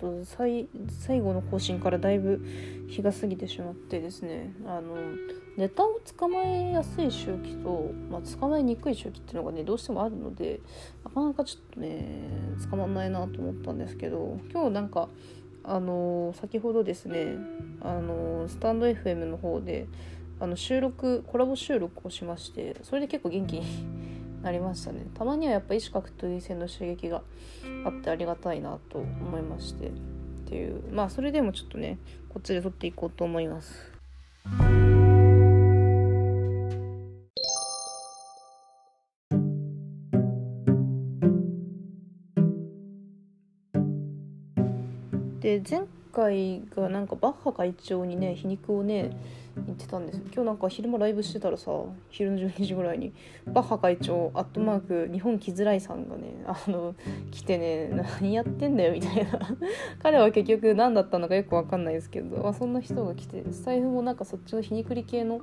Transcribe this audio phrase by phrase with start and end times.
[0.00, 2.44] と最最後の更新からだいぶ
[2.88, 4.52] 日が過ぎてしまってですね。
[4.66, 4.96] あの
[5.56, 10.60] ネタを捕まえやすい周期と、まあ、捕まえにくい周期っていうのがねどうしてもあるので
[11.04, 12.30] なかなかちょっとね
[12.70, 15.08] 捕まんないなと思ったんですけど今日なんか
[15.62, 17.36] あの先ほどですね
[17.82, 19.86] あのスタンド FM の方で
[20.38, 23.66] あの収録コラボ収録をしましてそれで結構元気に
[24.42, 27.22] なりましたねたまにはやっぱ意志格闘技戦の刺激が
[27.84, 29.90] あってありがたいなと思いましてっ
[30.48, 33.90] ていうまあそれでもちょっとねこっちで撮っていこうと思います。
[45.40, 45.80] で前
[46.12, 49.10] 回がなんかバッハ会長にね皮肉をね
[49.56, 51.70] 言ってたんです今日なんか昼間ライブしてたらさ
[52.10, 53.12] 昼の12時ぐらいに
[53.46, 56.94] バッハ会長アットマーク日本来づらいさんがねあの
[57.30, 57.88] 来てね
[58.20, 59.40] 何やってんだよみたいな。
[60.02, 65.40] 彼は結局何だったのかよく分かんないですけど、あ、そんな人が来てスタイフもなんかそっちの皮肉り系の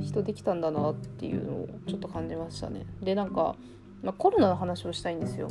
[0.00, 2.86] 人できたんだなっていうのをちょっと感じましたね。
[3.02, 3.56] でなんか、
[4.02, 5.48] まあ、コロナの話をしたいんですよ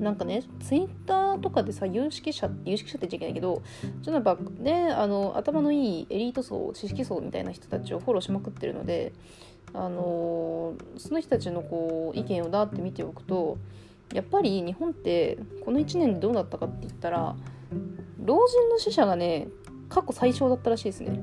[0.00, 3.62] なんかねツイッターとかでさ有識者有識者って言っちゃいけないけど
[4.02, 9.12] ちょっとやっぱねあの頭のいいエリート層知識層みたいな人たちをフォローしまくってるので
[9.74, 13.58] あのその人たちのこう意見をだって見ておくと
[14.14, 17.36] やっぱり日本ってこの1年でどうだったかって言ったら
[18.24, 19.48] 老人の死者がね
[19.88, 21.20] 過去最小だったらしいですね。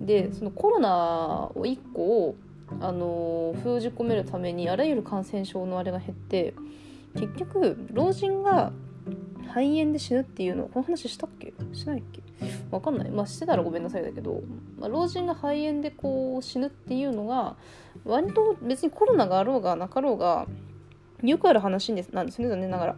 [0.00, 2.34] でそのコロナを1個
[2.80, 6.54] あの封じ込めるためにあらゆる感染症のあれが減って
[7.14, 8.72] 結局老人が
[9.48, 11.52] 肺炎で死ぬっていうのこの話したっけ？
[11.72, 12.22] しないっけ？
[12.70, 13.10] わかんない。
[13.10, 14.42] まあしてたらごめんなさいだけど、
[14.78, 17.56] まあ、老人が肺炎でこう死ぬっていうのが
[18.04, 20.46] 割と別にコロナがあろうがなかろうが
[21.22, 22.96] よくある話なんですね残念ながら。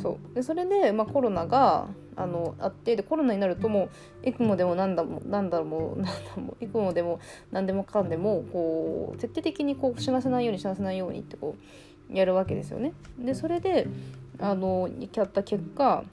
[0.00, 0.34] そう。
[0.34, 3.90] でそれで、まあ、コロナがあのあってでコロナになるともう
[4.22, 11.62] エクモでもなんだもなんだもなんだもエクモでも何でもかんでもこう徹底的にこう死なせないように死なせないようにってこう
[12.12, 12.92] やるわけですよね。
[13.18, 13.88] でそれで
[14.38, 16.04] あのやった結果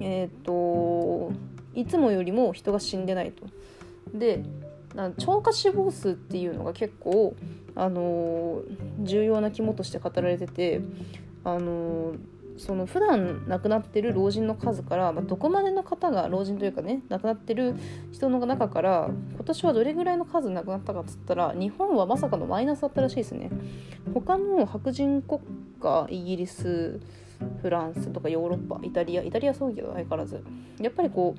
[0.00, 1.32] えっ、ー、と
[1.74, 3.46] いつもよりも人が死んでないと。
[4.12, 4.42] で
[5.18, 7.34] 超過死亡数っていうのが結構
[7.74, 8.62] あの
[9.00, 10.80] 重要な肝として語られてて
[11.44, 12.14] あの
[12.58, 17.74] その普段亡くなってる老人の数から、まあ、どこまでの方が老人というかね亡くなってる
[18.12, 23.50] 人の中から今年はどれぐらいの数亡くなったかっつったら日本はまさかのマイナスだったらしいですね。
[24.14, 25.40] 他の白人国
[25.80, 27.00] 家イギリス
[27.60, 30.42] フランスとかヨーロッパイタリアイタリアそうけど相変わらず。
[30.80, 31.34] やっぱりこ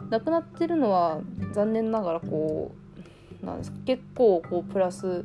[0.00, 1.20] う亡くなってるのは
[1.52, 2.72] 残念ながらこ
[3.42, 5.24] うなんですか結構こうプラス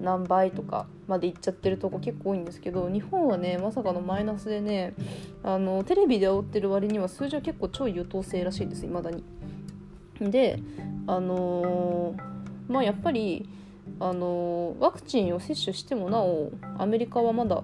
[0.00, 4.94] 何倍とかまでいっちゃってるとこ結構多いんですけど日本はねまさかのマイナスでね
[5.42, 9.24] あのテレビで煽ってる割には数字は結構超優等生らしいですいまだに。
[10.20, 10.60] で
[11.06, 13.48] あのー、まあやっぱり
[14.00, 17.62] あのー、ワクチンを接種してもなおアメリカはまだ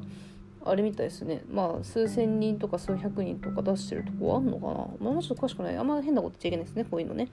[0.65, 1.43] あれみたいですね。
[1.51, 4.67] まあ数千人とか数百人とか出してるとこあんのか
[5.05, 5.13] な。
[5.13, 5.77] まあちょっと詳しくない。
[5.77, 7.29] あんま変なこと言っちゃいけないですねこういうのね。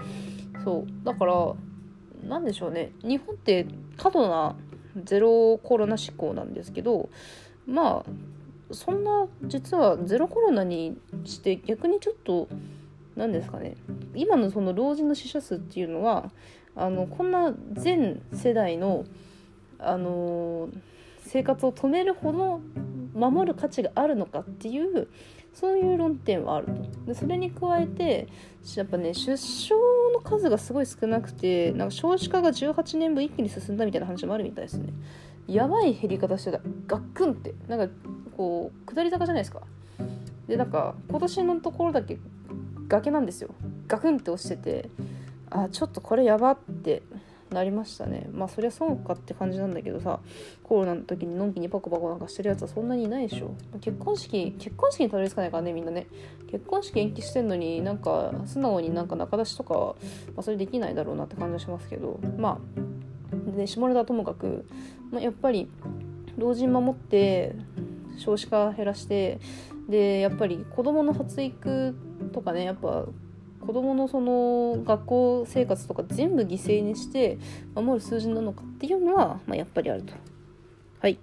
[0.63, 1.05] そう。
[1.05, 1.53] だから
[2.27, 2.91] なんでしょうね。
[3.03, 3.67] 日本って
[3.97, 4.55] 過度な
[5.03, 7.09] ゼロコロナ志向なんですけど
[7.65, 12.47] まあそんな実はゼロコロナにして逆にちょっと
[13.15, 13.75] 何ですかね。
[14.15, 16.31] 今のその老人の死者数っていうのは
[16.75, 19.05] あのこんな全世代の
[19.79, 20.69] あの
[21.25, 22.61] 生活を止めるほど
[23.13, 25.07] 守る価値があるのかっていう
[25.53, 26.73] そういう論点はあると。
[27.07, 28.27] でそれに加えて
[28.75, 29.73] やっぱね出生
[30.13, 34.93] の数がすごい少なくてなんか少子化が18年分一気に進んだみたいな話もあるみたいですね。
[35.47, 36.59] やばい減り方してた。
[36.87, 37.55] ガックンって。
[37.67, 37.93] なんか
[38.37, 39.61] こう下り坂じゃないですか。
[40.47, 42.17] でなんか今年のところだけ
[42.87, 43.49] 崖なんですよ。
[43.87, 44.89] ガクンって押してて
[45.49, 47.01] あちょっとこれやばって
[47.51, 48.29] なりましたね。
[48.31, 50.19] まあそりゃそうかって感じなんだけどさ
[50.63, 53.53] コロナの時にのんきにパコパコなんかしてるやつはそんなにいないでしょ。
[53.81, 56.07] 結婚式結婚式にたどり着かないからねみんなね。
[56.49, 59.95] 結婚式延期してんのになんか素直になんか仲出しとか、ま
[60.37, 62.19] あ、それできないだろうなって感じはしますけど。
[62.37, 62.99] まあ
[63.55, 64.65] で下ネタともかく、
[65.11, 65.69] まあ、やっぱり
[66.37, 67.55] 老人守って
[68.17, 69.39] 少子化減らして
[69.87, 71.95] でやっぱり子どもの発育
[72.31, 73.05] とかねやっぱ
[73.69, 77.37] 子どものその学校生活とか全部犠牲にして
[77.75, 80.15] 守る数字なのかっていうのは、まあ、やっぱりあると。
[80.99, 81.19] はい。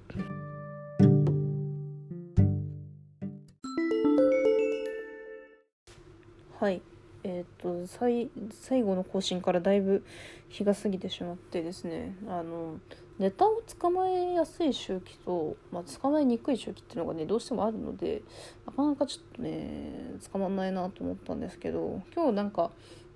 [6.60, 6.80] はい。
[7.24, 10.04] えっ、ー、と最最後の更新からだいぶ
[10.48, 12.78] 日が過ぎてしまってですねあの
[13.18, 18.22] ネタを捕まえやすい周期と、まあ、捕まえにくい周期っていうのがねどうしてもあるので
[18.65, 19.90] なかなかちょっとね
[20.32, 22.70] 捕まんないなと思ったんですけど今日なんか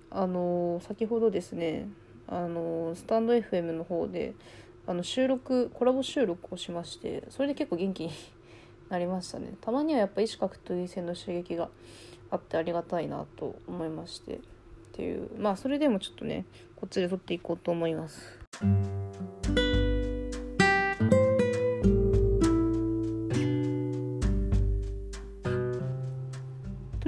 [0.09, 1.87] あの先ほどですね
[2.27, 4.33] あのスタンド FM の方で
[4.87, 8.11] あの収録コラボ収録をしましてそれで結構元気に
[8.89, 11.69] なりましたねたまにはやっぱ意思格闘技戦の刺激が
[12.31, 14.39] あってありがたいなと思いましてっ
[14.93, 18.39] ていうまあそれでもちょっとねこっちで撮っていこうと思います。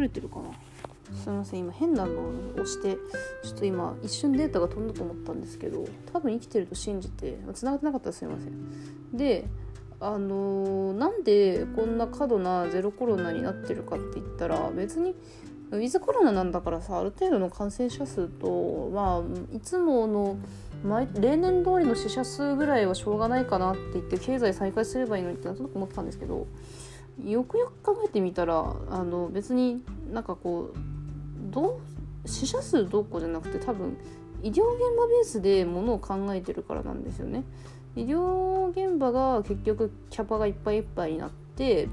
[0.04, 0.52] れてるかな？
[1.18, 2.98] すいません今変なのを押して
[3.44, 9.18] ちょっと今一瞬データが飛んだと思ったんですけど多分生きてると信じて繋がってなかったらすいません。
[9.18, 9.46] で
[10.00, 15.16] あのー、なんでこんな過度なゼロコロナになってるかって言ったら別に
[15.72, 20.38] ウィズコロナなんだからさある程度の感染者数とまあいつもの
[20.84, 26.48] 毎例年通りの死者数ぐらいはしょうがないかなって言って経済再開すればいいのにってなんとなく思ったんですけど
[27.22, 31.80] よくよく考えてみたらあの別になんかこうど
[32.26, 33.98] う死者数どうこうじゃなくて多分
[34.42, 37.44] 医療現場ベースでものを考えてるからなんですよね。
[37.96, 41.88] 医療現場が結局キャパがいっぱいいっぱいになって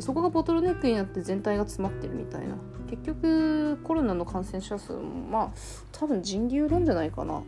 [0.00, 2.56] そこがボトルネックになって全体が詰まってるみたいな。
[2.90, 5.50] 結局コロナの感染者数もまあ
[5.92, 7.42] 多分人流なんじゃないかな、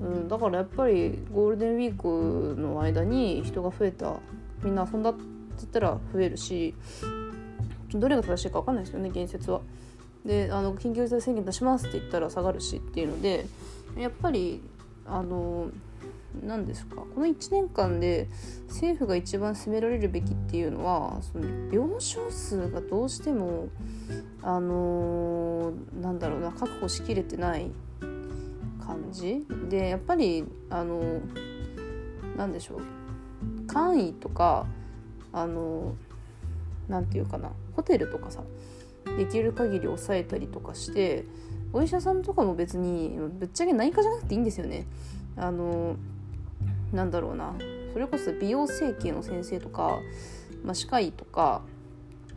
[0.00, 4.16] うん、だからやっぱりゴールデンウィークの間に人が増えた。
[4.62, 5.14] みんな遊んだ
[5.62, 6.74] 言ったら増えるし
[7.94, 9.60] どれが正しいか分かんないですよね言説は。
[10.24, 13.46] であの緊急事態宣言出しますって言ったら下がるしっていうので
[13.96, 14.60] やっぱり
[15.06, 15.70] あの
[16.42, 18.28] 何ですかこの1年間で
[18.68, 23.68] 政府が一番責められるべきっていうのはその病床数がどうしても
[24.42, 27.70] あのなんだろうな確保しきれてない
[28.84, 31.20] 感じでやっぱりあの
[32.36, 34.66] 何でしょう簡易とか
[35.32, 35.94] あの
[36.88, 38.42] なんていうかなホテルとかさ
[39.16, 41.24] できる限り抑えたりとかして
[41.72, 44.86] お医者さんとかも別にぶっちゃけ内科じゃなくていいんですよね。
[45.36, 45.96] あの
[46.92, 47.54] なんだろうな
[47.92, 50.00] それこそ美容整形の先生とか、
[50.64, 51.62] まあ、歯科医とか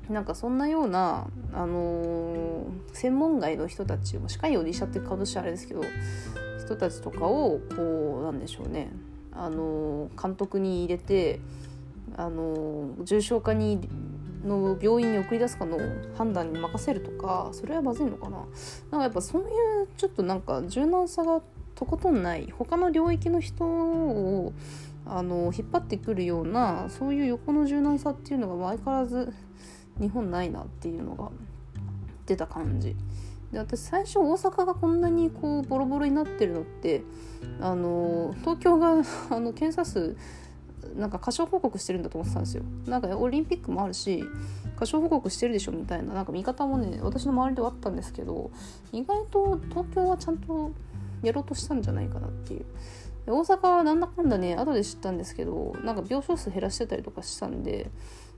[0.09, 5.81] なんかそんなような、あのー、専門外の人たち歯科医を医者って顔としてあれですけど
[6.59, 8.91] 人たちとかをこうなんでしょうね、
[9.31, 11.39] あのー、監督に入れて、
[12.17, 13.87] あの、重症化に
[14.43, 15.77] の病院に送り出すかの
[16.17, 21.41] 判断に任せるとかそれはまずいのかななんかやっぱそういうちょっとなんか柔軟さが
[21.75, 24.53] とことんない他の領域の人を
[25.05, 29.33] あの引っ張ってくるようなそういう横の柔軟さっていうのが相変わらず
[29.99, 31.31] 日本ないなっていうのが
[32.25, 32.95] 出た感じ。
[33.51, 37.03] で私最初大阪がこんなにこうボロボロになってるのって
[37.59, 40.15] あの東京があの検査数
[40.95, 42.63] なんか過小報告してるんだと思ってたんですよ。
[42.85, 44.23] なんかオリンピックもあるし
[44.75, 48.51] 過小報告してるでしょみたいななんか見方もね私の周りではあったんですけど
[48.91, 50.71] 意外と東京はちゃんと
[51.23, 52.65] やろうとしたんじゃないかなっていう。
[53.27, 57.91] 大阪はなんだかんだね後で知ったんですけどなんか病床数減らしてたりとかしたんで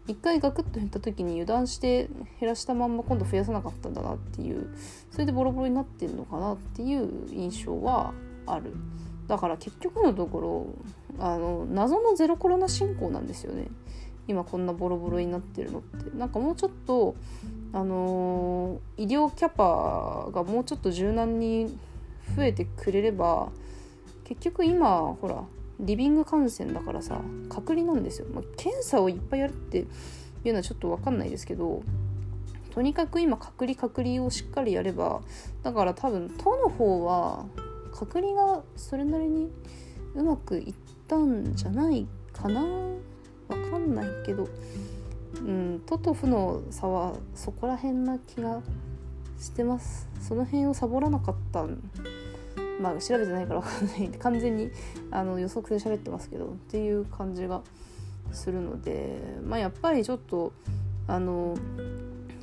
[0.07, 2.09] 一回ガクッと減った時に油断して
[2.41, 4.75] 減らしたまんま今度増やさなかったんだなっていう
[5.11, 8.13] それでボロボロになってんのかなっていう印象は
[8.45, 8.73] ある。
[9.27, 10.39] だから結局のとこ
[11.17, 13.67] ろあの謎のゼロコロナ進行なんですよね。
[14.27, 16.17] 今こんなボロボロになってるのって。
[16.17, 17.15] なんかもうちょっと
[17.73, 21.77] あの、医療キャパがもうちょっと柔軟に
[22.35, 23.49] 増えてくれれば
[24.23, 25.43] 結局今ほら
[25.79, 31.83] リビング感染だからさ隔離なんですよ、まあ、検査をいっぱいやるっていうのはちょっと分かんないですけど
[32.73, 35.21] とにかく今隔離隔離をしっかりやれば
[35.61, 37.45] だから多分都の方は
[37.93, 39.49] 隔離がそれなりに
[40.15, 40.75] うまくいっ
[41.07, 42.61] たんじゃないかな。
[43.47, 44.47] 分かんないけど
[45.35, 45.81] うん。
[45.85, 48.61] 都と府の差はそこら辺な気が
[49.39, 50.07] してます。
[50.21, 51.65] その辺をサボらなかった
[52.81, 54.09] まあ調べてないから分かんない。
[54.17, 54.71] 完全に
[55.11, 57.61] あの予測で喋ってますけどっていう感じが
[58.31, 60.53] するのでまあやっぱりちょっと
[61.07, 61.55] あの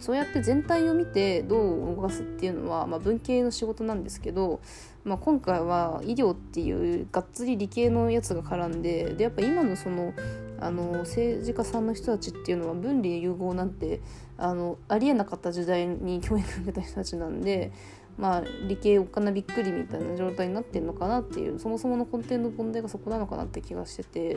[0.00, 4.60] そうやって全体を見てどう動かすっていうのは、まあ、文系の仕事なんですけど、
[5.04, 10.12] まあ、今回は医療っていうがっつり理系のやつが絡んででやっぱ今のその
[10.60, 14.02] あの政治家さんの人たちっていうのは分離融合なんて
[14.36, 17.72] あのありえなかった時代に教育受けた人たちなんで
[18.20, 24.36] まあ、理系おっかなびっくりみたいな状態になってんのかなっていうそもそもの根底の問題がそこなのかなって気がしてて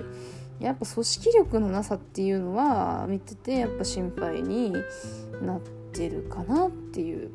[0.62, 4.72] やっぱ組織力のなさっていうのは見ててやっぱ心配に
[5.41, 5.60] なっ
[5.91, 7.32] てるかなっていう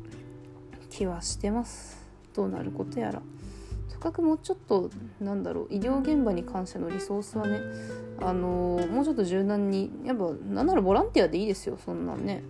[0.89, 2.08] 気はしてます。
[2.39, 3.21] どうなることやら。
[3.91, 7.59] とかくもうちょっとなんだろう医療現場に関してのリソースはね
[8.21, 12.43] あの、もうちょっと柔軟にやっぱなんならボランティアでいいですよそんなんね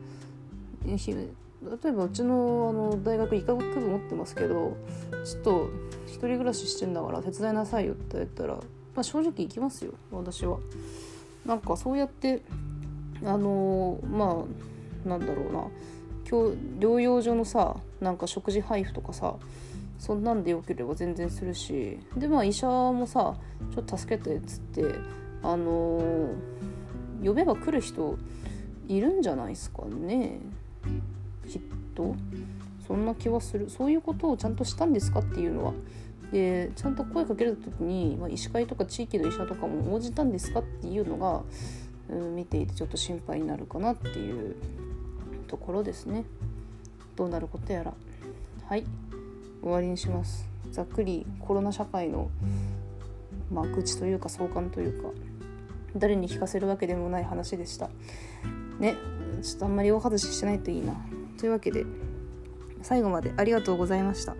[0.86, 4.78] 例えばうちのあの大学医科学部持ってますけど
[5.26, 5.70] ちょっと
[6.06, 8.62] 一人暮らししてんだから手伝いなさいよって言ったら、ま
[8.98, 10.60] あ、正直行きますよ私は。
[11.46, 12.44] なんかそうやって
[13.26, 14.46] あのま
[15.06, 15.66] あなんだろうな
[16.30, 19.36] 今日療養所のさなんか食事配布とかさ
[20.00, 23.36] そんなんでよければ全然するしでまあ医者もさ
[23.76, 24.84] ちょっと助けてっつって
[25.44, 26.34] あの
[27.24, 28.18] 呼べば来る人
[28.88, 30.40] いるんじゃないですかね。
[31.48, 31.62] きっ
[31.94, 32.16] と。
[32.88, 33.70] そんな気はする。
[33.70, 35.74] そういうことをちゃんとしたんですかっていうのは。
[36.32, 41.42] でちゃんと声かける時に、まあ、医師会とか地域の医者とかも応じたんですかっていうのが、
[42.08, 44.56] うん、見ていてちょっと心配になるかなっていう
[45.48, 46.26] ところですね。
[47.16, 47.94] どうなることやら。
[48.66, 48.86] はい。
[49.62, 50.48] 終わりにします。
[50.72, 52.30] ざっくりコロナ社会の
[53.52, 55.10] まあ愚痴というか相関というか
[55.96, 57.90] 誰に聞かせるわけでもない話でした。
[58.80, 58.96] ね
[59.42, 60.94] ちょっとあんまり大外ししてないといいな。
[61.38, 61.86] というわけで
[62.82, 64.36] 最後までありがとうございました。